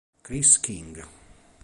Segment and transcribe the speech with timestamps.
[0.23, 0.97] Chris King